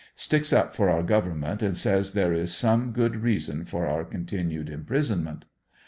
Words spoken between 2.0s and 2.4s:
there